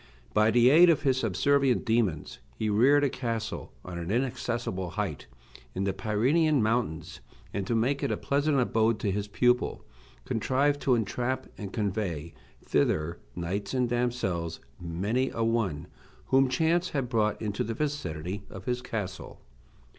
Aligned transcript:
By 0.33 0.49
the 0.49 0.71
aid 0.71 0.89
of 0.89 1.03
his 1.03 1.19
subservient 1.19 1.85
demons 1.85 2.39
he 2.55 2.71
reared 2.71 3.03
a 3.03 3.07
castle 3.11 3.71
on 3.85 3.99
an 3.99 4.09
inaccessible 4.09 4.89
height, 4.89 5.27
in 5.75 5.83
the 5.83 5.93
Pyrenean 5.93 6.63
mountains, 6.63 7.19
and 7.53 7.67
to 7.67 7.75
make 7.75 8.01
it 8.01 8.11
a 8.11 8.17
pleasant 8.17 8.59
abode 8.59 8.97
to 9.01 9.11
his 9.11 9.27
pupil, 9.27 9.85
contrived 10.25 10.81
to 10.81 10.95
entrap 10.95 11.45
and 11.55 11.71
convey 11.71 12.33
thither 12.65 13.19
knights 13.35 13.75
and 13.75 13.89
damsels 13.89 14.59
many 14.79 15.29
a 15.29 15.43
one, 15.43 15.85
whom 16.29 16.49
chance 16.49 16.89
had 16.89 17.07
brought 17.07 17.39
into 17.39 17.63
the 17.63 17.75
vicinity 17.75 18.41
of 18.49 18.65
his 18.65 18.81
castle. 18.81 19.39